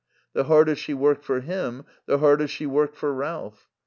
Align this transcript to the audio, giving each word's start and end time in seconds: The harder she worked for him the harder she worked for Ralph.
The 0.33 0.45
harder 0.45 0.73
she 0.73 0.95
worked 0.95 1.23
for 1.23 1.41
him 1.41 1.85
the 2.07 2.17
harder 2.17 2.47
she 2.47 2.65
worked 2.65 2.95
for 2.97 3.13
Ralph. 3.13 3.69